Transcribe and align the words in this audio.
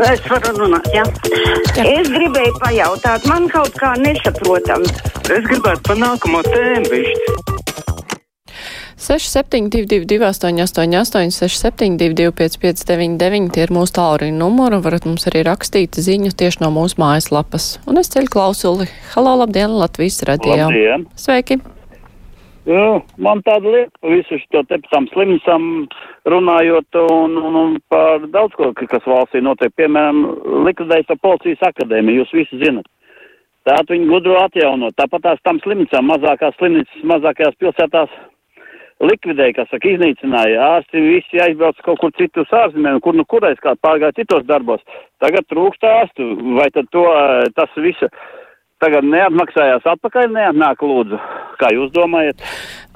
Es 0.00 0.20
varu 0.24 0.54
runāt, 0.56 0.86
jā. 0.94 1.02
Es 1.84 2.08
gribēju 2.08 2.54
pajautāt, 2.62 3.26
man 3.28 3.48
kaut 3.52 3.74
kā 3.76 3.92
nesaprotam. 4.00 4.86
Es 5.28 5.44
gribētu 5.44 5.82
par 5.90 5.98
nākamo 6.00 6.40
tēmu 6.46 6.88
višķi. 6.88 7.34
6722, 9.00 10.20
888, 10.24 11.32
672, 11.36 12.32
559, 12.36 13.50
tie 13.52 13.64
ir 13.66 13.72
mūsu 13.72 13.96
tālruņa 13.96 14.36
numuri. 14.36 14.80
Varat 14.84 15.08
mums 15.08 15.28
arī 15.28 15.44
rakstīt 15.48 16.00
ziņu 16.00 16.32
tieši 16.36 16.64
no 16.64 16.72
mūsu 16.74 17.00
mājaslapas. 17.00 17.74
Un 17.88 18.00
es 18.00 18.12
ceļu 18.12 18.32
klausuli. 18.32 18.88
Halo, 19.14 19.36
labdien, 19.42 19.76
Latvijas 19.80 20.22
radio. 20.28 20.62
Labdien. 20.68 21.08
Sveiki! 21.16 21.60
Nu, 22.68 23.00
man 23.16 23.40
tāda 23.40 23.70
lieta 23.72 24.10
visu 24.12 24.36
šo 24.42 24.60
te 24.68 24.76
tam 24.90 25.06
slimnīcām 25.14 25.62
runājot 26.28 26.98
un, 27.06 27.36
un, 27.40 27.54
un 27.56 27.76
par 27.88 28.26
daudz 28.28 28.56
ko, 28.58 28.68
kas 28.76 29.06
valstī 29.08 29.40
notiek. 29.40 29.72
Piemēram, 29.80 30.20
likvidējas 30.68 31.14
ar 31.14 31.20
policijas 31.24 31.70
akadēmiju, 31.70 32.20
jūs 32.20 32.34
visi 32.36 32.60
zinat. 32.60 32.88
Tātad 33.64 33.94
viņi 33.94 34.10
gudro 34.10 34.36
atjaunot. 34.42 34.96
Tāpat 34.96 35.24
tās 35.24 35.40
tam 35.44 35.60
slimnīcām, 35.64 36.04
mazākās 36.12 36.56
slimnīcas, 36.58 37.00
mazākajās 37.08 37.56
pilsētās 37.60 38.12
likvidēja, 39.08 39.56
kas 39.56 39.70
saka, 39.72 39.88
iznīcināja. 39.94 40.60
Ārsti 40.76 41.00
visi 41.00 41.40
aizbrauc 41.40 41.80
kaut 41.84 42.00
kur 42.02 42.12
citur 42.20 42.44
ārzemēm, 42.44 43.00
kur 43.04 43.16
nu 43.16 43.24
kurais 43.24 43.60
kā 43.64 43.72
pārgāja 43.80 44.18
citos 44.20 44.44
darbos. 44.48 44.84
Tagad 45.24 45.48
trūkst 45.48 45.88
ārstu. 45.88 46.28
Vai 46.60 46.68
tad 46.76 46.92
to, 46.92 47.06
tas 47.56 47.80
visu 47.80 48.08
tagad 48.80 49.06
neatmaksājās 49.08 49.86
atpakaļ, 49.94 50.30
neatnāk 50.34 50.82
lūdzu. 50.84 51.20
Kā 51.60 51.70
jūs 51.74 51.92
domājat? 51.92 52.40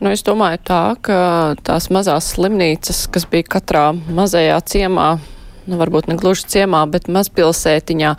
Nu, 0.01 0.10
es 0.15 0.24
domāju 0.24 0.60
tā, 0.65 0.83
ka 1.05 1.19
tās 1.66 1.91
mazās 1.93 2.33
slimnīcas, 2.34 3.05
kas 3.12 3.29
bija 3.30 3.47
katrā 3.57 3.84
mazajā 3.93 4.57
ciemā, 4.70 5.09
nu, 5.66 5.78
varbūt 5.80 6.09
ne 6.10 6.16
gluži 6.20 6.46
ciemā, 6.54 6.84
bet 6.91 7.09
mazpilsētiņā. 7.12 8.14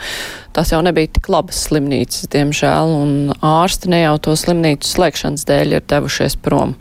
Tās 0.56 0.72
jau 0.72 0.80
nebija 0.86 1.12
tik 1.18 1.28
labas 1.32 1.60
slimnīcas, 1.68 2.30
diemžēl, 2.32 2.94
un 2.96 3.16
ārsti 3.44 3.92
ne 3.92 4.02
jau 4.06 4.16
to 4.28 4.36
slimnīcu 4.40 4.88
slēgšanas 4.88 5.44
dēļ 5.50 5.76
ir 5.78 5.86
devušies 5.92 6.38
prom. 6.46 6.76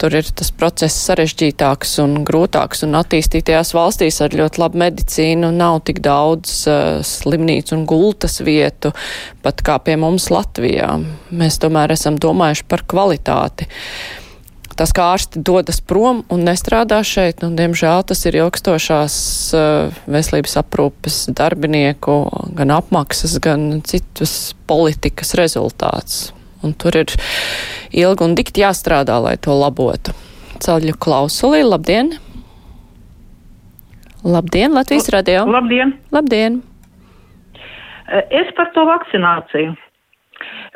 Tur 0.00 0.16
ir 0.18 0.26
tas 0.36 0.50
process 0.50 1.04
sarežģītāks 1.06 1.94
un 2.02 2.16
grūtāks, 2.26 2.82
un 2.86 2.96
attīstītajās 2.98 3.74
valstīs 3.76 4.18
ar 4.24 4.34
ļoti 4.34 4.60
labu 4.62 4.80
medicīnu 4.82 5.52
nav 5.54 5.82
tik 5.86 6.02
daudz 6.04 6.56
uh, 6.66 6.98
slimnīcu 7.06 7.76
un 7.78 7.86
gultas 7.88 8.40
vietu, 8.44 8.90
pat 9.44 9.62
kā 9.64 9.78
pie 9.84 9.94
mums 10.00 10.30
Latvijā. 10.34 10.96
Mēs 11.30 11.60
tomēr 11.62 11.94
esam 11.94 12.18
domājuši 12.20 12.68
par 12.68 12.84
kvalitāti 12.90 13.70
tas, 14.78 14.92
kā 14.94 15.06
ārsti 15.14 15.42
dodas 15.44 15.80
prom 15.84 16.22
un 16.32 16.44
nestrādā 16.46 17.00
šeit, 17.06 17.42
nu, 17.44 17.52
diemžēl 17.58 18.04
tas 18.08 18.24
ir 18.28 18.38
ilgstošās 18.42 19.16
uh, 19.56 19.94
veselības 20.10 20.58
aprūpes 20.60 21.18
darbinieku 21.36 22.18
gan 22.58 22.74
apmaksas, 22.74 23.38
gan 23.44 23.82
citas 23.86 24.54
politikas 24.70 25.34
rezultāts. 25.38 26.32
Un 26.64 26.72
tur 26.80 26.96
ir 26.96 27.12
ilgi 27.92 28.24
un 28.24 28.36
dikti 28.38 28.64
jāstrādā, 28.64 29.18
lai 29.20 29.36
to 29.36 29.52
labotu. 29.56 30.14
Ceļu 30.64 30.96
klausulī, 30.96 31.60
labdien! 31.66 32.14
Labdien, 34.24 34.72
Latvijas 34.72 35.10
radio! 35.12 35.44
Labdien! 35.44 35.98
Labdien! 36.14 36.62
Es 38.08 38.48
par 38.56 38.70
to 38.72 38.84
vakcināciju. 38.88 39.74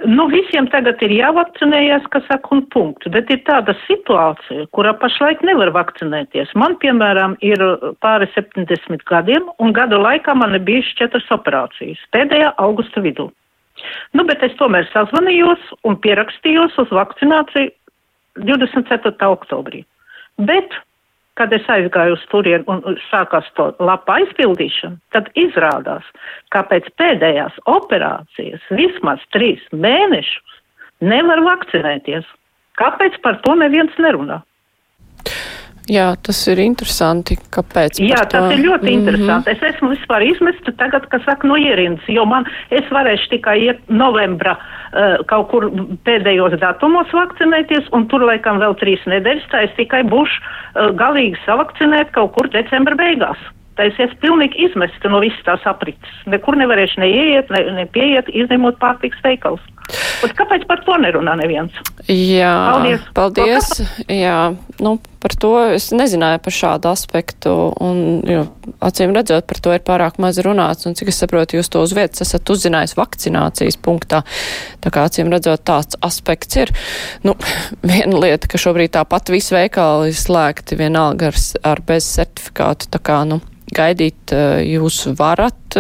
Nu, 0.07 0.29
visiem 0.31 0.69
tagad 0.71 1.01
ir 1.03 1.13
jāvakcinējas, 1.17 2.07
kas 2.13 2.27
saka, 2.31 2.53
un 2.55 2.63
punktu, 2.73 3.11
bet 3.15 3.31
ir 3.35 3.41
tāda 3.49 3.75
situācija, 3.87 4.69
kurā 4.77 4.93
pašlaik 5.01 5.43
nevar 5.47 5.73
vakcinēties. 5.75 6.55
Man, 6.59 6.77
piemēram, 6.83 7.35
ir 7.45 7.63
pāri 8.05 8.29
70 8.37 9.03
gadiem, 9.11 9.51
un 9.59 9.75
gada 9.77 9.99
laikā 9.99 10.37
man 10.39 10.55
ir 10.55 10.65
bijušas 10.69 11.01
četras 11.03 11.29
operācijas, 11.35 12.01
pēdējā 12.15 12.55
augusta 12.63 13.03
vidū. 13.03 13.29
Nu, 14.15 14.25
bet 14.27 14.43
es 14.47 14.55
tomēr 14.59 14.87
sazvanījos 14.93 15.73
un 15.87 15.99
pierakstījos 16.03 16.79
uz 16.83 16.95
vakcināciju 16.95 17.75
24. 18.39 19.15
oktobrī. 19.27 19.85
Bet 20.39 20.75
kad 21.39 21.53
es 21.55 21.67
aizgāju 21.71 22.17
uz 22.17 22.25
turieni 22.33 22.67
un 22.71 22.99
sākās 23.09 23.47
to 23.59 23.71
lapu 23.79 24.17
aizpildīšanu, 24.17 24.99
tad 25.15 25.31
izrādās, 25.39 26.07
ka 26.55 26.65
pēc 26.71 26.91
pēdējās 27.01 27.61
operācijas 27.71 28.65
vismaz 28.75 29.23
trīs 29.35 29.63
mēnešus 29.73 30.59
nevar 31.01 31.43
vakcinēties. 31.47 32.27
Kāpēc 32.79 33.19
par 33.23 33.41
to 33.47 33.55
neviens 33.59 33.95
nerunā? 34.03 34.43
Jā, 35.89 36.09
tas 36.21 36.39
ir 36.53 36.61
interesanti. 36.61 37.39
Kāpēc? 37.55 38.01
Jā, 38.05 38.21
tas 38.29 38.53
ir 38.53 38.61
ļoti 38.61 38.85
mm 38.85 38.89
-hmm. 38.89 38.99
Interesanti. 38.99 39.51
Es 39.51 39.63
esmu 39.75 39.91
vispār 39.95 40.23
izmesta 40.27 40.73
tagad, 40.77 41.09
kas 41.09 41.23
saka, 41.25 41.49
no 41.49 41.57
ierindas, 41.57 42.05
jo 42.09 42.25
man, 42.25 42.45
es 42.71 42.85
varēšu 42.91 43.29
tikai 43.31 43.59
iet 43.65 43.81
novembra 43.89 44.57
uh, 44.57 45.25
kaut 45.27 45.49
kur 45.49 45.71
pēdējos 46.05 46.59
datumos 46.61 47.13
vakcinēties, 47.13 47.89
un 47.93 48.09
tur 48.09 48.21
laikam 48.21 48.59
vēl 48.59 48.75
trīs 48.75 49.01
nedēļas, 49.07 49.49
tā 49.51 49.63
es 49.65 49.73
tikai 49.77 50.03
būšu 50.03 50.39
uh, 50.41 50.93
galīgi 50.93 51.37
savakcinēt 51.47 52.11
kaut 52.11 52.33
kur 52.33 52.49
decembra 52.49 52.95
beigās. 52.95 53.39
Tā 53.79 53.87
es 53.87 53.99
esmu 54.03 54.19
pilnīgi 54.25 54.65
izmesta 54.67 55.11
no 55.13 55.21
visas 55.23 55.45
tās 55.47 55.63
aprits. 55.71 56.15
Nekur 56.27 56.59
nevarēšu 56.59 56.99
neieiet, 56.99 57.51
ne, 57.55 57.61
ne 57.77 57.85
pieiet, 57.95 58.27
izņemot 58.35 58.81
pārtiks 58.83 59.21
veikals. 59.23 59.63
Bet 60.19 60.35
kāpēc 60.37 60.65
par 60.69 60.83
to 60.85 60.97
nerunā 61.01 61.37
neviens? 61.39 61.77
Jā, 62.11 62.51
Paldies. 62.75 63.05
paldies. 63.17 63.69
Jā, 64.11 64.51
nu, 64.85 64.97
par 65.23 65.35
to 65.41 65.53
es 65.77 65.89
nezināju 65.95 66.43
par 66.45 66.55
šādu 66.55 66.91
aspektu, 66.91 67.55
un, 67.85 68.01
jo, 68.29 68.43
acīm 68.85 69.15
redzot, 69.17 69.47
par 69.49 69.63
to 69.65 69.73
ir 69.73 69.85
pārāk 69.87 70.19
maz 70.21 70.41
runāts, 70.45 70.85
un 70.91 70.99
cik 70.99 71.13
es 71.15 71.23
saprotu, 71.23 71.57
jūs 71.57 71.71
to 71.73 71.87
uz 71.87 71.95
vietas 71.97 72.27
esat 72.27 72.53
uzzinājis 72.53 72.99
vakcinācijas 72.99 73.79
punktā. 73.81 74.25
Tā 74.85 74.93
kā 74.93 75.07
acīm 75.09 75.33
redzot, 75.33 75.65
tāds 75.71 75.97
aspekts 76.05 76.61
ir. 76.61 76.75
Nu, 77.25 77.39
viena 77.91 78.21
lieta, 78.27 78.51
ka 78.51 78.61
šobrīd 78.61 78.93
tāpat 78.99 79.33
visi 79.33 79.57
veikali 79.57 80.13
ir 80.13 80.19
slēgti 80.19 80.83
vienalga 80.83 81.33
ar, 81.33 81.41
ar 81.73 81.85
bez 81.89 82.11
certifikātu, 82.19 82.91
tā 82.93 83.01
kā, 83.01 83.23
nu, 83.31 83.41
gaidīt 83.75 84.35
jūs 84.65 85.03
varat 85.19 85.79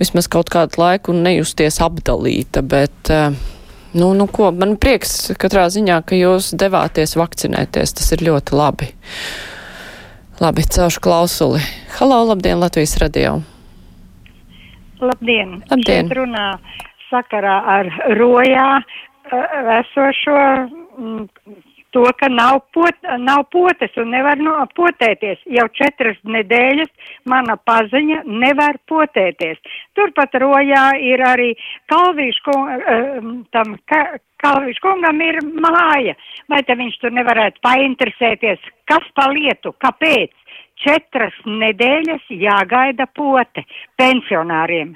vismaz 0.00 0.28
kaut 0.30 0.50
kādu 0.52 0.80
laiku 0.80 1.14
un 1.14 1.22
nejusties 1.26 1.78
apdalīta, 1.84 2.64
bet, 2.66 3.10
nu, 3.94 4.10
nu 4.18 4.26
ko, 4.26 4.50
man 4.54 4.76
prieks 4.80 5.32
katrā 5.40 5.68
ziņā, 5.70 6.00
ka 6.08 6.18
jūs 6.18 6.52
devāties 6.58 7.14
vakcinēties, 7.18 7.94
tas 7.98 8.12
ir 8.16 8.26
ļoti 8.26 8.58
labi. 8.58 8.90
Labi, 10.42 10.66
celšu 10.66 10.98
klausuli. 10.98 11.62
Halo, 12.00 12.24
labdien, 12.32 12.58
Latvijas 12.58 12.96
radio. 12.98 13.38
Labdien! 14.98 15.60
Labdien. 15.70 16.08
Šeit 16.08 16.16
runā 16.18 16.46
sakarā 17.10 17.54
ar 17.76 17.90
rojā 18.18 18.68
esošo 19.78 20.38
to, 21.94 22.04
ka 22.18 22.28
nav, 22.32 22.60
pot, 22.74 22.96
nav 23.22 23.46
potes 23.54 23.94
un 24.00 24.10
nevar 24.14 24.40
no, 24.42 24.56
potēties. 24.76 25.40
Jau 25.56 25.66
četras 25.78 26.18
nedēļas 26.26 26.90
mana 27.30 27.56
paziņa 27.70 28.24
nevar 28.26 28.80
potēties. 28.90 29.60
Turpat 29.96 30.34
rojā 30.42 30.84
ir 31.00 31.22
arī 31.24 31.52
Kalvīšu 31.92 32.56
tam, 33.54 33.76
ka, 33.90 34.02
Kalvīšu 34.44 34.82
kungam 34.84 35.22
ir 35.24 35.38
māja. 35.62 36.16
Vai 36.52 36.62
te 36.66 36.76
viņš 36.76 36.98
tur 37.00 37.14
nevarētu 37.16 37.62
painteresēties, 37.64 38.66
kas 38.90 39.06
pa 39.16 39.30
lietu, 39.32 39.72
kāpēc? 39.80 40.34
Četras 40.84 41.36
nedēļas 41.46 42.26
jāgaida 42.34 43.06
pote 43.14 43.62
pensionāriem. 43.96 44.92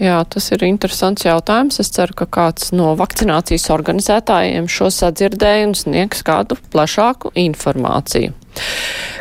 Jā, 0.00 0.22
tas 0.24 0.46
ir 0.54 0.62
interesants 0.64 1.26
jautājums. 1.26 1.80
Es 1.82 1.92
ceru, 1.92 2.14
ka 2.16 2.26
kāds 2.26 2.70
no 2.72 2.94
vakcinācijas 2.96 3.68
organizētājiem 3.74 4.70
šo 4.70 4.88
sadzirdēja 4.94 5.66
un 5.68 5.74
sniegs 5.76 6.24
kādu 6.24 6.56
plašāku 6.72 7.34
informāciju. 7.42 8.32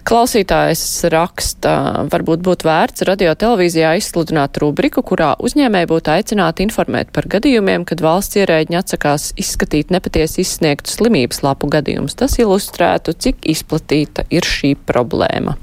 Klausītājs 0.08 0.82
raksta, 1.14 1.74
varbūt 2.12 2.42
būtu 2.44 2.68
vērts 2.68 3.06
radio 3.08 3.32
televīzijā 3.38 3.94
izsludināt 4.00 4.58
rubriku, 4.60 5.04
kurā 5.08 5.34
uzņēmēji 5.40 5.90
būtu 5.92 6.12
aicināti 6.16 6.66
informēt 6.66 7.14
par 7.16 7.30
gadījumiem, 7.32 7.86
kad 7.88 8.04
valsts 8.04 8.40
ierēģi 8.42 8.80
atsakās 8.80 9.30
izskatīt 9.40 9.94
nepatiesi 9.94 10.42
izsniegtu 10.44 10.92
slimības 10.92 11.44
lapu 11.46 11.70
gadījumus. 11.72 12.18
Tas 12.20 12.40
ilustrētu, 12.42 13.16
cik 13.16 13.46
izplatīta 13.54 14.26
ir 14.34 14.48
šī 14.48 14.74
problēma. 14.90 15.56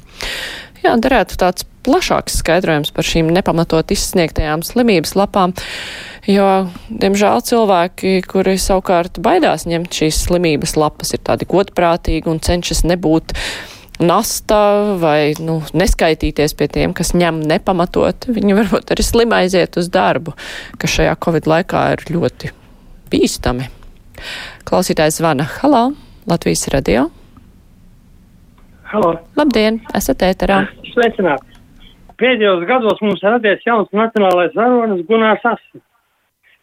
Jā, 0.85 0.95
derētu 0.97 1.37
tāds 1.41 1.67
plašāks 1.89 2.39
skaidrojums 2.43 2.93
par 2.95 3.07
šīm 3.09 3.31
nepamatot 3.33 3.95
izsniegtajām 3.95 4.63
slimības 4.67 5.15
lapām, 5.19 5.55
jo, 6.29 6.69
diemžēl, 6.93 7.41
cilvēki, 7.49 8.19
kuri 8.29 8.59
savukārt 8.61 9.21
baidās 9.25 9.65
ņemt 9.69 10.01
šīs 10.01 10.21
slimības 10.29 10.77
lapas, 10.79 11.15
ir 11.17 11.25
tādi 11.25 11.49
godprātīgi 11.49 12.29
un 12.29 12.43
cenšas 12.45 12.85
nebūt 12.89 13.35
nasta 13.99 14.61
vai 15.01 15.35
nu, 15.43 15.59
neskaitīties 15.75 16.55
pie 16.59 16.69
tiem, 16.71 16.95
kas 16.95 17.15
ņem 17.19 17.41
nepamatot. 17.49 18.29
Viņi 18.31 18.59
varbūt 18.61 18.95
arī 18.95 19.07
slim 19.07 19.35
aiziet 19.35 19.81
uz 19.81 19.91
darbu, 19.91 20.37
kas 20.79 20.95
šajā 20.99 21.17
Covid 21.25 21.51
laikā 21.51 21.85
ir 21.97 22.07
ļoti 22.15 22.53
bīstami. 23.11 23.71
Klausītājs 24.69 25.19
zvana 25.23 25.49
Halo, 25.59 25.89
Latvijas 26.31 26.69
radio. 26.75 27.09
Halo. 28.89 29.19
Labdien, 29.37 29.83
esat 29.97 30.23
ēterā. 30.25 30.63
Sveicināt. 30.95 31.48
Pēdējos 32.21 32.67
gados 32.69 33.01
mums 33.05 33.23
ir 33.23 33.35
radies 33.35 33.65
jauns 33.67 33.91
nacionālais 33.97 34.57
varonis 34.57 35.07
Gunārs 35.09 35.45
Asins. 35.47 35.85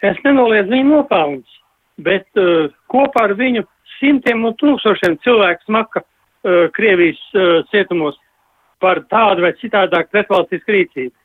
Es 0.03 0.19
nenoliedzu 0.25 0.73
viņu 0.73 0.91
nopelnus, 0.91 1.57
bet 2.03 2.27
uh, 2.39 2.67
kopā 2.91 3.29
ar 3.29 3.35
viņu 3.39 3.63
simtiem 3.97 4.43
un 4.45 4.55
tūkstošiem 4.59 5.17
cilvēku 5.23 5.65
smaka 5.65 6.03
uh, 6.03 6.67
Krievijas 6.75 7.21
uh, 7.33 7.61
cietumos 7.71 8.19
par 8.83 9.01
tādu 9.11 9.45
vai 9.45 9.53
citādāk 9.61 10.11
pretvalstisku 10.11 10.75
rīcību. 10.75 11.15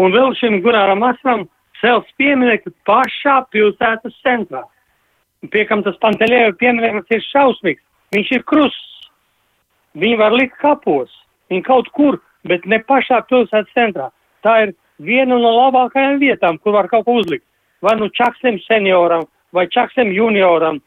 Un 0.00 0.14
vēl 0.14 0.32
šim 0.40 0.62
Gunāram 0.64 1.04
Asinam 1.04 1.44
cels 1.82 2.08
pieminekli 2.16 2.72
pašā 2.88 3.42
pilsētas 3.52 4.16
centrā. 4.24 4.62
Pie 5.52 5.66
kam 5.68 5.82
tas 5.84 5.98
Pantelēva 6.02 6.54
piemineklis 6.58 7.18
ir 7.18 7.24
šausmīgs. 7.28 7.82
Viņš 8.14 8.30
ir 8.36 8.44
krusts. 8.48 9.08
Viņu 9.98 10.20
var 10.20 10.32
likt 10.36 10.56
kapos. 10.62 11.10
Viņi 11.50 11.64
kaut 11.66 11.90
kur, 11.96 12.20
bet 12.48 12.66
ne 12.66 12.78
pašā 12.88 13.22
pilsētas 13.28 13.74
centrā. 13.76 14.08
Tā 14.42 14.54
ir 14.66 14.74
viena 15.02 15.38
no 15.38 15.52
labākajām 15.56 16.18
vietām, 16.22 16.58
kur 16.58 16.76
var 16.76 16.88
kaut 16.90 17.06
ko 17.06 17.18
uzlikt. 17.20 17.46
Vai 17.82 17.96
nu 17.98 18.08
Čaksem 18.14 18.58
senioram, 18.66 19.24
vai 19.52 19.66
Čaksem 19.70 20.12
junioram, 20.14 20.80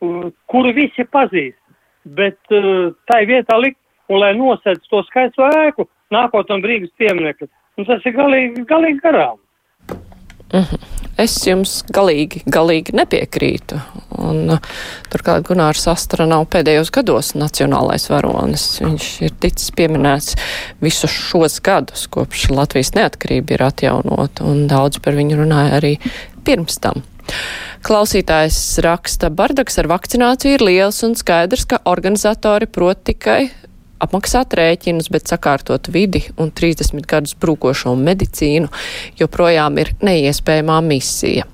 kuru 0.00 0.74
visi 0.76 1.04
pazīst. 1.04 1.58
Bet 2.16 2.38
uh, 2.54 2.94
tai 3.10 3.24
vietā 3.26 3.58
likt, 3.58 3.80
un 4.08 4.22
lai 4.22 4.34
nosēdz 4.38 4.86
to 4.90 5.02
skaisto 5.08 5.48
ēku, 5.64 5.88
nākotnē 6.14 6.60
Rīgas 6.62 6.94
pieminekli. 6.98 7.50
Un 7.76 7.88
tas 7.88 8.06
ir 8.06 8.14
galīgi, 8.14 8.62
galīgi 8.68 9.02
garām. 9.02 9.40
Mm 10.52 10.62
-hmm. 10.62 11.05
Es 11.20 11.34
jums 11.48 11.78
galīgi, 11.96 12.42
galīgi 12.52 12.92
nepiekrītu. 12.96 13.78
Un, 14.20 14.52
uh, 14.52 14.70
turklāt 15.12 15.46
Gunārs 15.48 15.86
Astra 15.88 16.26
nav 16.28 16.44
pēdējos 16.52 16.92
gados 16.92 17.32
nacionālais 17.38 18.04
varonis. 18.12 18.66
Viņš 18.84 19.08
ir 19.24 19.36
ticis 19.40 19.72
pieminēts 19.76 20.36
visus 20.84 21.12
šos 21.12 21.58
gadus, 21.64 22.04
kopš 22.12 22.50
Latvijas 22.52 22.92
neatkarība 22.96 23.56
ir 23.56 23.64
atjaunota, 23.64 24.44
un 24.44 24.66
daudz 24.68 25.00
par 25.04 25.16
viņu 25.16 25.40
runāja 25.40 25.78
arī 25.80 25.96
pirms 26.44 26.80
tam. 26.84 27.00
Klausītājs 27.86 28.58
raksta, 28.84 29.30
bardaks 29.34 29.78
ar 29.80 29.88
vakcināciju 29.90 30.58
ir 30.58 30.64
liels 30.68 31.00
un 31.06 31.16
skaidrs, 31.18 31.64
ka 31.70 31.80
organizatori 31.88 32.68
prot 32.70 33.02
tikai 33.08 33.46
apmaksāt 34.02 34.54
rēķinus, 34.56 35.10
bet 35.12 35.30
sakārtot 35.30 35.90
vidi 35.92 36.22
un 36.40 36.52
30 36.54 37.06
gadus 37.08 37.36
brūkošo 37.40 37.94
medicīnu 37.98 38.70
joprojām 39.20 39.78
ir 39.82 39.92
neiespējamā 40.04 40.80
misija. 40.86 41.46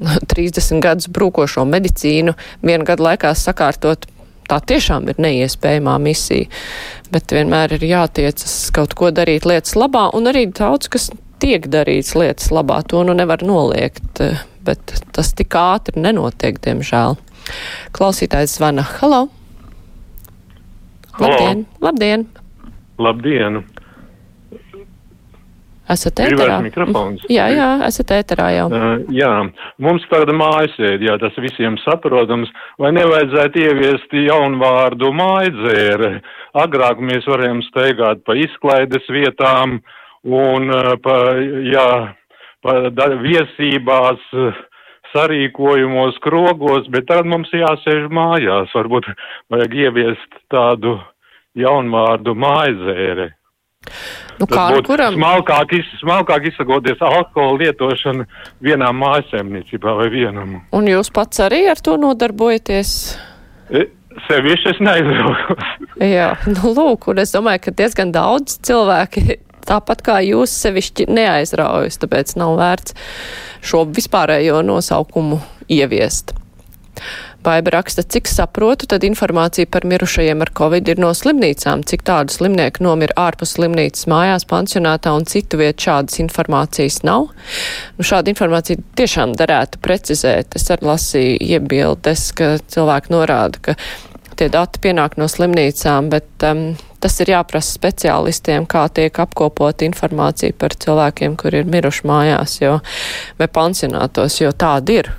30 0.34 0.80
gadus 0.84 1.10
brūkošo 1.12 1.66
medicīnu 1.68 2.36
vienu 2.64 2.88
gadu 2.88 3.08
laikā 3.08 3.34
sakārtot. 3.36 4.08
Tā 4.50 4.58
tiešām 4.66 5.06
ir 5.12 5.20
neiespējamā 5.22 5.92
misija, 6.02 6.48
bet 7.14 7.30
vienmēr 7.30 7.76
ir 7.76 7.84
jātiecas 7.86 8.54
kaut 8.74 8.96
ko 8.98 9.12
darīt 9.14 9.46
lietas 9.46 9.76
labā, 9.78 10.08
un 10.16 10.26
arī 10.26 10.48
daudz, 10.50 10.90
kas 10.90 11.06
tiek 11.38 11.70
darīts 11.70 12.16
lietas 12.18 12.50
labā, 12.50 12.80
to 12.82 13.04
nu 13.06 13.14
nevar 13.14 13.46
noliegt, 13.46 14.24
bet 14.66 14.96
tas 15.14 15.34
tik 15.38 15.54
ātri 15.54 16.02
nenotiek, 16.02 16.58
diemžēl. 16.66 17.20
Klausītājs 17.94 18.58
zvana. 18.58 18.82
Halo! 18.98 19.28
Labdien! 21.20 21.66
Labdien! 21.84 22.26
Labdien! 22.98 23.62
Esat 25.90 26.20
ēterā? 26.22 26.60
mikrofons. 26.62 27.24
Jā, 27.32 27.48
jā, 27.50 27.68
esat 27.88 28.12
ēterā 28.14 28.46
jau. 28.54 28.66
Uh, 28.70 29.00
jā, 29.10 29.30
mums 29.82 30.04
tāda 30.12 30.36
mājasēd, 30.38 31.02
jā, 31.02 31.16
tas 31.18 31.34
visiem 31.42 31.78
saprotams, 31.82 32.52
vai 32.78 32.92
nevajadzētu 32.94 33.64
ieviest 33.64 34.14
jaunvārdu 34.14 35.10
mājdzēre. 35.18 36.12
Agrāk 36.62 37.02
mēs 37.02 37.26
varējām 37.30 37.64
steigāt 37.66 38.22
pa 38.26 38.38
izklaides 38.38 39.10
vietām 39.10 39.80
un 40.22 40.70
uh, 40.70 40.94
pa, 41.02 41.18
jā, 41.66 41.88
pa 42.62 42.78
da, 42.94 43.10
viesībās. 43.26 44.22
Uh, 44.30 44.66
sarīkojumos, 45.14 46.18
krogos, 46.24 46.88
bet 46.92 47.08
tad 47.10 47.28
mums 47.28 47.50
jāsēž 47.54 48.08
mājās. 48.14 48.72
Varbūt 48.76 49.10
vajag 49.52 49.76
ieviest 49.86 50.40
tādu 50.52 50.98
jaunvārdu 51.58 52.34
mājzēre. 52.38 53.30
Nu, 54.40 54.46
kā 54.48 54.70
būtu 54.74 54.92
kuram? 54.92 55.16
smalkāk, 55.16 55.72
iz, 55.76 55.88
smalkāk 56.00 56.46
izsakoties 56.50 57.00
alkohola 57.04 57.58
lietošanu 57.64 58.26
vienā 58.64 58.90
mājasēmniecībā 58.96 59.94
vai 59.98 60.08
vienam. 60.12 60.54
Un 60.76 60.88
jūs 60.88 61.12
pats 61.12 61.42
arī 61.44 61.66
ar 61.72 61.80
to 61.84 61.96
nodarbojaties? 62.00 62.94
E, 63.68 63.86
Sevišķi 64.26 64.72
es 64.72 64.80
neizraugos. 64.84 65.76
Jā, 66.16 66.32
nu 66.48 66.72
lūk, 66.76 67.10
un 67.12 67.22
es 67.22 67.32
domāju, 67.36 67.66
ka 67.66 67.76
diezgan 67.82 68.12
daudz 68.16 68.58
cilvēki 68.66 69.40
tāpat 69.70 70.04
kā 70.06 70.18
jūs 70.26 70.52
sevišķi 70.66 71.08
neaizraujas, 71.10 72.00
tāpēc 72.02 72.36
nav 72.40 72.58
vērts 72.60 72.98
šo 73.70 73.86
vispārējo 73.88 74.60
nosaukumu 74.66 75.40
ieviest. 75.70 76.34
Baiba 77.40 77.72
raksta, 77.72 78.02
cik 78.04 78.28
saprotu, 78.28 78.84
tad 78.90 79.04
informācija 79.06 79.68
par 79.72 79.86
mirušajiem 79.88 80.42
ar 80.44 80.50
covid 80.56 80.90
ir 80.92 80.98
no 81.00 81.14
slimnīcām, 81.16 81.86
cik 81.88 82.02
tādu 82.04 82.34
slimnieku 82.34 82.84
nomira 82.84 83.16
ārpus 83.22 83.54
slimnīcas 83.56 84.04
mājās, 84.12 84.44
pansionātā 84.50 85.14
un 85.16 85.24
citu 85.24 85.62
vietu 85.62 85.86
šādas 85.86 86.20
informācijas 86.20 87.00
nav. 87.08 87.30
Nu, 87.96 88.04
šādu 88.10 88.34
informāciju 88.34 88.84
tiešām 89.00 89.32
darētu 89.40 89.80
precizēt. 89.80 90.58
Es 90.60 90.68
arī 90.74 90.90
lasīju 90.90 91.40
iebildes, 91.56 92.26
ka 92.36 92.52
cilvēki 92.60 93.16
norāda, 93.16 93.64
ka 93.70 93.78
tie 94.36 94.50
dati 94.52 94.84
pienāk 94.84 95.16
no 95.16 95.30
slimnīcām, 95.32 96.12
bet 96.12 96.44
um, 96.44 96.74
tas 97.00 97.16
ir 97.24 97.32
jāprasa 97.32 97.74
speciālistiem, 97.78 98.68
kā 98.70 98.84
tiek 98.94 99.22
apkopot 99.22 99.82
informācija 99.86 100.56
par 100.58 100.76
cilvēkiem, 100.76 101.36
kur 101.40 101.56
ir 101.56 101.68
miruši 101.70 102.06
mājās, 102.08 102.60
jo, 102.62 102.78
vai 103.40 103.48
pansionātos, 103.48 104.40
jo 104.42 104.52
tāda 104.52 105.00
ir 105.00 105.12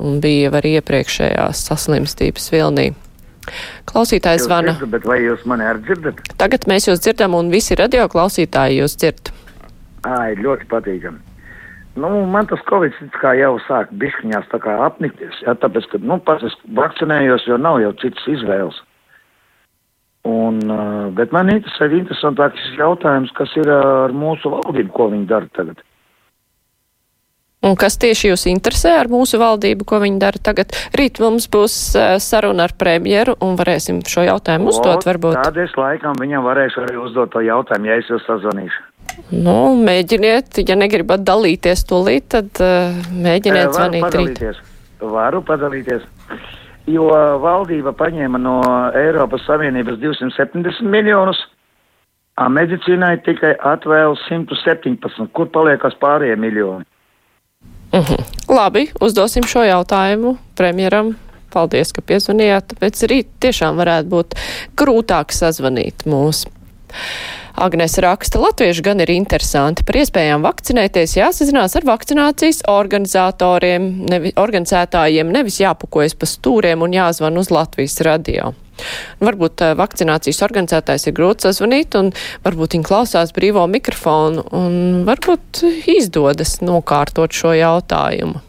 un 0.00 0.20
bija 0.22 0.52
arī 0.54 0.76
iepriekšējās 0.80 1.64
saslimstības 1.70 2.50
vilnī. 2.52 2.90
Klausītājs 3.86 4.42
Jūs 4.42 4.48
zvana. 4.48 4.74
dzirdat, 4.74 4.90
Bet 4.96 5.06
vai 5.06 5.20
jūs 5.22 5.44
mani 5.46 5.66
arī 5.68 5.84
dzirdat? 5.86 6.20
Tagad 6.40 6.66
mēs 6.70 6.88
jūs 6.88 7.02
dzirdam, 7.04 7.36
un 7.38 7.52
visi 7.52 7.78
radio 7.78 8.08
klausītāji 8.10 8.80
jūs 8.80 8.96
dzird. 8.98 9.30
Ir 10.06 10.42
ļoti 10.42 10.68
patīkami. 10.70 11.22
Nu, 11.96 12.10
man 12.28 12.48
tas 12.50 12.60
covid 12.68 12.96
kā 13.22 13.32
jau 13.38 13.54
sāk 13.64 13.92
bišķiņās 13.96 14.50
tā 14.52 14.60
kā 14.60 14.74
apnikties, 14.84 15.38
jā, 15.46 15.54
tāpēc, 15.62 15.86
ka, 15.92 16.00
nu, 16.04 16.18
pats 16.20 16.44
es 16.44 16.56
vakcinējos, 16.76 17.46
jo 17.48 17.56
nav 17.56 17.80
jau 17.80 17.94
citas 18.02 18.26
izvēles. 18.28 18.82
Un, 20.26 20.58
uh, 20.66 21.10
bet 21.14 21.34
man 21.34 21.52
interesē 21.52 21.86
interesantāks 21.94 22.62
jautājums, 22.78 23.30
kas 23.36 23.52
ir 23.60 23.68
ar 23.70 24.14
mūsu 24.16 24.50
valdību, 24.50 24.90
ko 24.96 25.10
viņi 25.12 25.28
dara 25.30 25.46
tagad. 25.54 25.84
Un 27.66 27.74
kas 27.78 27.96
tieši 27.98 28.30
jūs 28.30 28.44
interesē 28.50 28.92
ar 29.00 29.08
mūsu 29.10 29.38
valdību, 29.40 29.86
ko 29.88 29.98
viņi 30.02 30.20
dara 30.22 30.40
tagad? 30.48 30.74
Rīt 30.98 31.20
mums 31.22 31.48
būs 31.50 31.76
uh, 31.98 32.16
saruna 32.22 32.66
ar 32.68 32.74
premjeru 32.78 33.36
un 33.42 33.56
varēsim 33.58 34.02
šo 34.06 34.26
jautājumu 34.26 34.70
uzdot 34.70 35.06
varbūt. 35.06 35.38
Tad 35.38 35.62
es 35.62 35.74
laikam 35.78 36.18
viņam 36.20 36.44
varēšu 36.46 36.84
arī 36.84 37.00
uzdot 37.06 37.32
to 37.34 37.42
jautājumu, 37.46 37.90
ja 37.90 37.98
es 38.02 38.10
jūs 38.12 38.26
sazvanīšu. 38.28 38.84
Nu, 39.30 39.56
mēģiniet, 39.80 40.60
ja 40.66 40.76
negribat 40.78 41.22
dalīties 41.26 41.86
tūlīt, 41.88 42.28
tad 42.34 42.62
uh, 42.62 42.94
mēģiniet 43.14 43.62
Eh, 43.62 43.72
Varu 43.72 43.78
zvanīt 43.78 44.18
rīt. 44.20 44.62
Varu 45.00 45.42
padalīties. 45.46 46.06
Jo 46.86 47.08
valdība 47.42 47.90
paņēma 47.98 48.38
no 48.38 48.60
Eiropas 48.94 49.42
Savienības 49.48 49.98
270 49.98 50.86
miljonus, 50.86 51.40
a 52.36 52.48
medicīnai 52.52 53.16
tikai 53.24 53.54
atvēl 53.64 54.16
117. 54.26 55.30
Kur 55.34 55.48
paliekas 55.52 55.96
pārējie 56.02 56.36
miljoni? 56.38 56.84
Mhm. 57.94 58.26
Labi, 58.52 58.88
uzdosim 59.00 59.46
šo 59.48 59.64
jautājumu 59.66 60.36
premjeram. 60.58 61.14
Paldies, 61.54 61.92
ka 61.94 62.02
piezvanījāt, 62.04 62.74
tāpēc 62.74 63.02
rīt 63.08 63.28
tiešām 63.40 63.78
varētu 63.80 64.10
būt 64.12 64.34
grūtāk 64.76 65.32
sazvanīt 65.32 66.04
mūs. 66.10 66.44
Agnēs 67.56 67.94
raksta, 68.04 68.36
latvieši 68.42 68.82
gan 68.84 69.00
ir 69.00 69.10
interesanti. 69.14 69.84
Par 69.86 69.96
iespējām 69.96 70.44
vakcinēties 70.44 71.14
jāsazinās 71.16 71.76
ar 71.78 71.86
vakcinācijas 71.88 72.60
organizatoriem, 72.68 73.86
nevi, 74.10 74.34
organizētājiem, 74.36 75.32
nevis 75.32 75.56
jāpukojas 75.62 76.16
pa 76.20 76.28
stūriem 76.28 76.84
un 76.84 76.96
jāzvan 76.96 77.40
uz 77.40 77.48
Latvijas 77.54 77.96
radio. 78.04 78.52
Varbūt 79.24 79.64
vakcinācijas 79.78 80.42
organizētājs 80.44 81.08
ir 81.08 81.16
grūti 81.16 81.48
sazvanīt, 81.48 81.96
un 81.96 82.12
varbūt 82.44 82.76
viņi 82.76 82.88
klausās 82.90 83.32
brīvo 83.36 83.64
mikrofonu, 83.72 84.44
un 84.52 85.06
varbūt 85.08 85.64
izdodas 85.96 86.58
nokārtot 86.60 87.32
šo 87.32 87.56
jautājumu. 87.56 88.44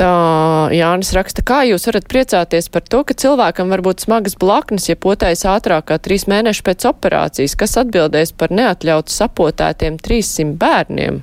Jānis 0.00 1.12
raksta, 1.12 1.42
kā 1.44 1.62
jūs 1.68 1.84
varat 1.86 2.06
priecāties 2.08 2.70
par 2.72 2.82
to, 2.82 3.02
ka 3.04 3.14
cilvēkam 3.14 3.68
var 3.68 3.82
būt 3.84 4.06
smagas 4.06 4.38
blaknes, 4.40 4.88
ja 4.88 4.96
potais 4.96 5.44
ātrāk 5.44 5.90
kā 5.90 5.98
trīs 5.98 6.24
mēneši 6.30 6.64
pēc 6.64 6.86
operācijas, 6.88 7.58
kas 7.58 7.76
atbildēs 7.82 8.32
par 8.32 8.50
neatļautu 8.50 9.12
sapotētiem 9.12 10.00
300 10.00 10.56
bērniem? 10.56 11.22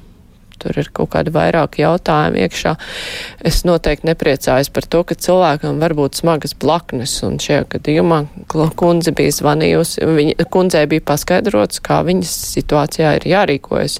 Tur 0.61 0.77
ir 0.79 0.89
kaut 0.95 1.11
kādi 1.15 1.33
vairāki 1.33 1.83
jautājumi 1.83 2.43
iekšā. 2.45 2.75
Es 3.45 3.61
noteikti 3.67 4.09
nepriecājos 4.09 4.71
par 4.75 4.87
to, 4.91 5.03
ka 5.07 5.17
cilvēkam 5.17 5.81
var 5.81 5.95
būt 5.97 6.21
smagas 6.21 6.55
blaknes, 6.59 7.15
un 7.25 7.39
šajā 7.41 7.65
gadījumā 7.75 8.21
kundze 8.79 9.13
bija 9.15 9.35
zvanījusi, 9.39 10.05
viņa, 10.19 10.47
kundzei 10.53 10.85
bija 10.91 11.05
paskaidrots, 11.11 11.81
kā 11.85 12.01
viņas 12.07 12.35
situācijā 12.55 13.15
ir 13.19 13.29
jārīkojas. 13.33 13.99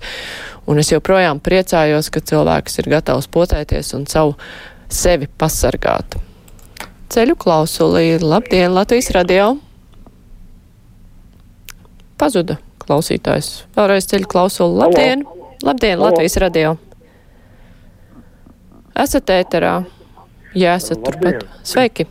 Un 0.70 0.82
es 0.82 0.92
joprojām 0.92 1.40
priecājos, 1.42 2.12
ka 2.14 2.22
cilvēks 2.22 2.82
ir 2.82 2.92
gatavs 2.92 3.30
potēties 3.32 3.96
un 3.98 4.06
savu 4.10 4.36
sevi 4.90 5.30
pasargāt. 5.40 6.20
Ceļu 7.10 7.34
klausulī, 7.42 8.20
labdien, 8.22 8.70
Latvijas 8.76 9.10
radio! 9.16 9.56
Pazuda 12.20 12.60
klausītājs. 12.84 13.52
Vēlreiz 13.78 14.10
ceļu 14.12 14.30
klausuli. 14.30 14.82
Labdien! 14.84 15.39
Labdien. 15.64 16.00
Latvijas 16.00 16.38
radio! 16.40 16.70
Esat 18.96 19.32
ēterā? 19.34 19.74
Jā, 20.56 20.78
esat 20.80 21.02
turpat. 21.04 21.44
Sveiki! 21.68 22.06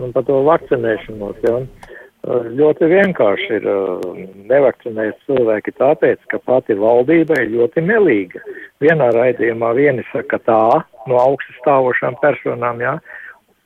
Un 0.00 0.14
par 0.14 0.24
to 0.24 0.38
vakcinēšanos, 0.46 1.42
jā. 1.44 1.58
Ļoti 2.56 2.88
vienkārši 2.90 3.58
ir 3.58 3.68
nevakcinēt 4.48 5.20
cilvēki 5.28 5.76
tāpēc, 5.76 6.24
ka 6.32 6.40
pati 6.40 6.78
valdība 6.80 7.36
ir 7.42 7.52
ļoti 7.52 7.84
melīga. 7.84 8.40
Vienā 8.80 9.12
raidījumā 9.12 9.74
vieni 9.76 10.04
saka 10.08 10.40
tā, 10.48 10.62
no 11.06 11.20
augšas 11.20 11.60
stāvošām 11.60 12.16
personām, 12.24 12.80
jā, 12.80 12.96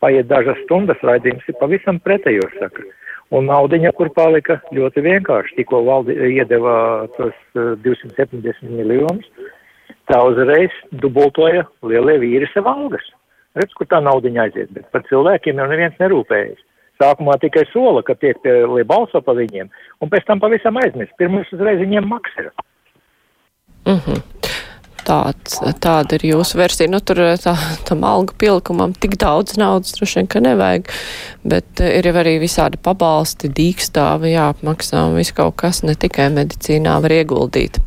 paiet 0.02 0.26
dažas 0.26 0.58
stundas, 0.66 0.98
raidījums 1.06 1.46
ir 1.46 1.58
pavisam 1.62 2.02
pretējos 2.02 2.58
saka. 2.58 2.82
Un 3.30 3.46
naudiņa, 3.46 3.92
kur 3.94 4.10
palika 4.10 4.56
ļoti 4.74 5.04
vienkārši, 5.06 5.60
tikko 5.60 5.84
valdi 5.86 6.16
iedeva 6.34 7.06
tos 7.14 7.36
270 7.54 8.48
eh, 8.50 8.72
miljonus, 8.74 9.28
tā 10.10 10.18
uzreiz 10.26 10.74
dubultoja 11.02 11.62
lielie 11.86 12.16
vīri 12.24 12.48
sev 12.50 12.66
algas. 12.70 13.06
Redz, 13.58 13.74
kur 13.78 13.86
tā 13.90 14.00
naudiņa 14.02 14.42
aiziet, 14.46 14.74
bet 14.74 14.90
par 14.94 15.06
cilvēkiem 15.06 15.62
jau 15.62 15.68
neviens 15.70 16.02
nerūpējas. 16.02 16.58
Sākumā 17.00 17.38
tikai 17.40 17.64
sola, 17.70 18.02
ka 18.04 18.14
tiek 18.18 18.38
pie, 18.42 18.60
lai 18.68 18.82
balso 18.86 19.22
pa 19.24 19.34
viņiem, 19.38 19.70
un 20.02 20.10
pēc 20.10 20.26
tam 20.28 20.42
pavisam 20.42 20.76
aizmirst. 20.82 21.16
Pirmais 21.18 21.48
uzreiz 21.54 21.80
viņiem 21.80 22.10
maksā. 22.10 22.50
Mm 23.86 23.96
-hmm. 23.96 24.29
Tāds, 25.10 25.56
tāda 25.82 26.20
ir 26.20 26.26
jūsu 26.28 26.60
versija. 26.60 26.86
Nu, 26.90 27.00
tur 27.02 27.18
tā, 27.42 27.56
tam 27.88 28.04
algu 28.06 28.36
pielikumam 28.38 28.92
tik 28.94 29.16
daudz 29.18 29.56
naudas 29.58 29.96
droši 29.96 30.20
vien, 30.20 30.30
ka 30.30 30.42
nevajag, 30.44 30.86
bet 31.50 31.82
eh, 31.82 31.96
ir 31.98 32.06
jau 32.06 32.14
arī 32.22 32.36
visādi 32.42 32.78
pabalsti, 32.78 33.50
dīkstāvi 33.58 34.36
jāapmaksā 34.36 35.08
un 35.08 35.18
viss 35.18 35.34
kaut 35.34 35.58
kas 35.64 35.82
ne 35.82 35.96
tikai 35.98 36.30
medicīnā 36.36 37.00
var 37.02 37.16
ieguldīt 37.18 37.82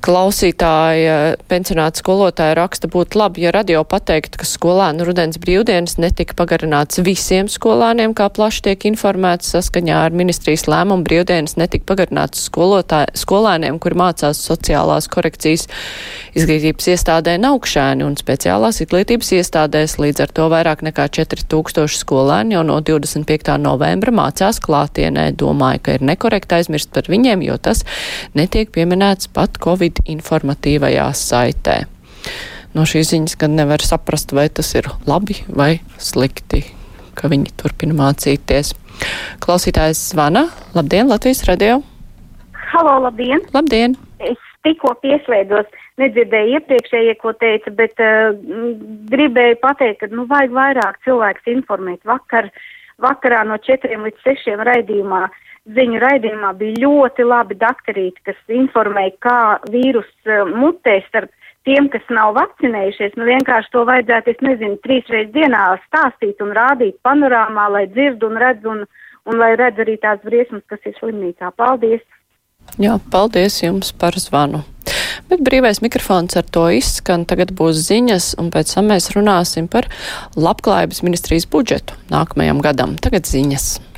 klausītāja 0.00 1.36
pensionāta 1.50 2.00
skolotāja 2.00 2.54
raksta 2.56 2.88
būtu 2.90 3.18
labi, 3.20 3.44
ja 3.44 3.52
radio 3.54 3.82
pateiktu, 3.88 4.40
ka 4.40 4.46
skolēnu 4.48 5.04
rudens 5.04 5.36
brīvdienas 5.40 5.98
netika 6.00 6.36
pagarināts 6.38 7.02
visiem 7.04 7.50
skolāniem, 7.52 8.14
kā 8.16 8.30
plaši 8.32 8.64
tiek 8.68 8.86
informēts 8.90 9.52
saskaņā 9.54 9.98
ar 10.06 10.16
ministrijas 10.16 10.64
lēmumu 10.70 11.04
brīvdienas 11.04 11.58
netika 11.60 11.90
pagarināts 11.92 12.46
skolēniem, 12.48 13.80
kuri 13.82 13.98
mācās 14.00 14.40
sociālās 14.48 15.08
korekcijas 15.12 15.66
izglītības 16.38 16.90
iestādē 16.94 17.36
Naukšēni 17.42 18.06
un 18.06 18.16
speciālās 18.20 18.80
izglītības 18.84 19.34
iestādēs. 19.40 19.98
Līdz 20.00 20.24
ar 20.24 20.34
to 20.36 20.48
vairāk 20.52 20.84
nekā 20.86 21.08
4000 21.20 22.00
skolēni 22.00 22.56
jau 22.56 22.64
no 22.66 22.78
25. 22.84 23.56
novembra 23.60 24.14
mācās 24.14 24.62
klātienē. 24.64 25.30
Domāju, 25.40 25.84
ka 25.84 25.98
ir 25.98 26.06
nekorekti 26.12 26.60
aizmirst 26.60 26.92
par 26.94 27.10
viņiem, 27.10 27.44
jo 27.44 27.58
tas 27.60 27.84
netiek 28.38 28.72
pieminēts 28.72 29.28
pat 29.34 29.58
Covid 29.60 29.89
Covid 29.90 30.06
informatīvajā 30.06 31.10
saitē. 31.14 31.86
No 32.74 32.84
šīs 32.86 33.10
ziņas 33.10 33.36
gan 33.40 33.56
nevar 33.56 33.82
saprast, 33.82 34.32
vai 34.32 34.48
tas 34.48 34.74
ir 34.74 34.86
labi 35.06 35.34
vai 35.48 35.80
slikti, 35.98 36.62
ka 37.14 37.28
viņi 37.28 37.50
turpina 37.58 37.94
mācīties. 37.94 38.74
Klausītājs 39.42 40.12
zvana. 40.12 40.48
Labdien, 40.74 41.08
Latvijas 41.08 41.42
radio! 41.48 41.82
Halo, 42.70 43.00
labdien! 43.02 43.40
Labdien! 43.52 43.96
Es 44.20 44.38
tikko 44.62 44.94
pieslēdzos, 45.02 45.66
nedzirdēju 45.98 46.60
iepriekšējie, 46.60 47.16
ko 47.18 47.32
teica, 47.32 47.72
bet 47.74 47.98
uh, 47.98 48.36
gribēju 49.10 49.58
pateikt, 49.64 50.04
ka 50.04 50.14
nu, 50.14 50.28
vajag 50.30 50.54
vairāk 50.54 51.00
cilvēks 51.06 51.50
informēt. 51.50 52.04
Vakar, 52.06 52.52
vakarā 53.02 53.42
no 53.48 53.58
četriem 53.66 54.04
līdz 54.06 54.22
sešiem 54.28 54.62
raidījumā 54.68 55.24
uh, 55.26 55.38
ziņu 55.76 56.00
raidījumā 56.02 56.54
bija 56.58 56.82
ļoti 56.84 57.26
labi 57.26 57.56
daktarīti, 57.60 58.24
kas 58.28 58.38
informēja, 58.60 59.16
kā 59.22 59.40
vīrus 59.72 60.10
uh, 60.28 60.48
mutē 60.50 61.00
starp 61.08 61.32
tiem, 61.68 61.88
kas 61.92 62.06
nav 62.12 62.34
vakcinējušies. 62.38 63.16
Nu, 63.18 63.26
vienkārši 63.28 63.72
to 63.74 63.84
vajadzētu, 63.88 64.34
es 64.34 64.44
nezinu, 64.46 64.78
trīs 64.84 65.10
reizes 65.12 65.34
dienā 65.34 65.64
stāstīt 65.88 66.40
un 66.44 66.54
rādīt 66.56 66.96
panorāmā, 67.06 67.68
lai 67.74 67.84
dzird 67.92 68.24
un 68.26 68.40
redz 68.40 68.66
un, 68.68 68.86
un 69.28 69.40
lai 69.40 69.52
redz 69.60 69.82
arī 69.84 69.98
tās 70.00 70.22
briesmas, 70.24 70.64
kas 70.70 70.82
ir 70.88 70.96
slimnīcā. 70.98 71.52
Paldies! 71.60 72.04
Jā, 72.80 72.98
paldies 73.12 73.62
jums 73.62 73.90
par 73.96 74.16
zvanu. 74.20 74.62
Bet 75.30 75.42
brīvais 75.46 75.80
mikrofons 75.82 76.36
ar 76.38 76.46
to 76.54 76.66
izskan. 76.74 77.24
Tagad 77.28 77.52
būs 77.56 77.82
ziņas, 77.86 78.34
un 78.40 78.50
pēc 78.54 78.74
tam 78.76 78.90
mēs 78.92 79.10
runāsim 79.14 79.68
par 79.70 79.88
labklājības 80.36 81.04
ministrijas 81.06 81.48
budžetu 81.50 81.98
nākamajam 82.12 82.62
gadam. 82.64 82.96
Tagad 83.00 83.28
ziņas. 83.30 83.89